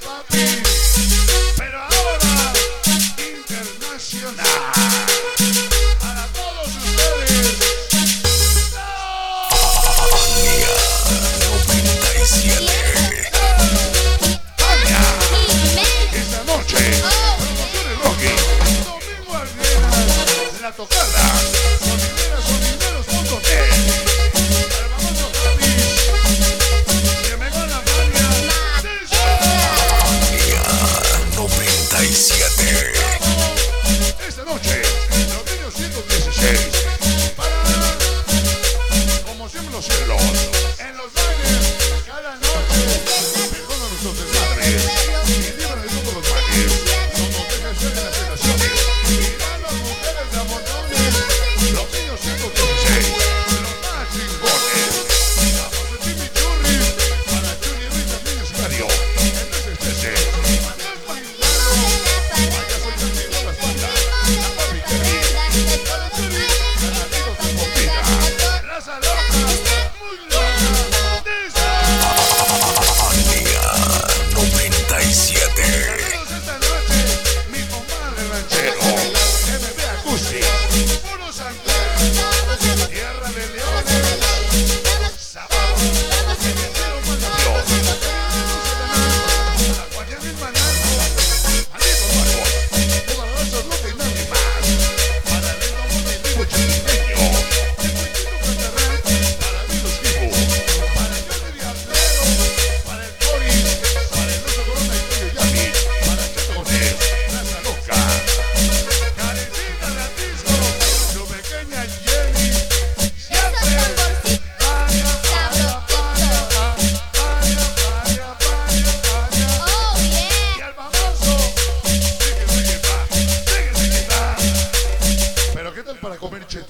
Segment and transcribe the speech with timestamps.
[0.00, 0.59] Papa.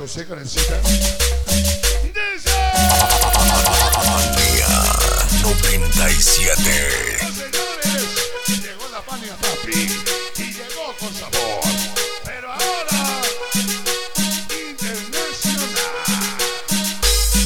[0.01, 0.83] Tú sí que necesitas.
[2.03, 2.57] Dice.
[4.09, 4.69] Manía
[5.43, 7.19] 97.
[7.21, 8.09] Señores,
[8.63, 9.91] llegó la Fania Papi
[10.39, 11.61] y llegó con sabor.
[12.25, 13.21] Pero ahora,
[14.71, 15.69] internacional.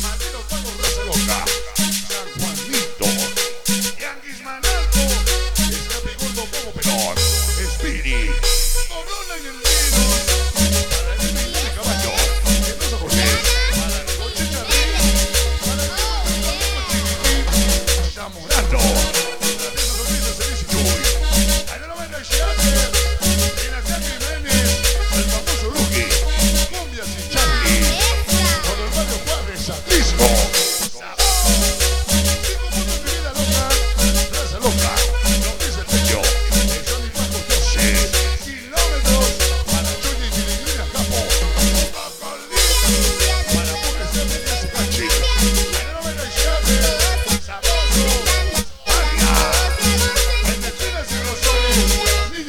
[0.00, 1.44] Madero Pago Raza Loca,
[2.06, 3.06] San Juanito,
[3.98, 5.02] Yanquis Manalco,
[5.58, 5.96] está
[6.52, 7.33] como pelón.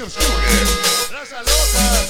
[0.06, 1.12] oscure.
[1.12, 2.05] Las alotas.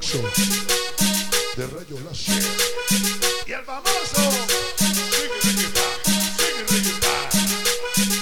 [0.00, 0.24] Production
[1.56, 2.32] de Rayo Lazo.
[3.46, 4.30] Y el famoso.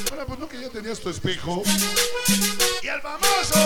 [0.08, 1.62] Bueno, pues no que ya tenías tu espejo.
[2.82, 3.60] Y el famoso.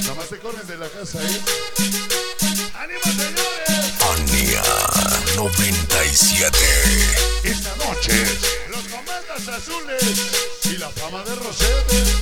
[0.00, 1.40] Nada más te corren de la casa, ¿eh?
[2.74, 3.92] ¡Ánimo, señores!
[4.10, 4.62] Ania
[5.36, 6.58] 97.
[7.44, 8.24] Esta noche,
[8.68, 12.21] los comandas azules y la fama de Rosete.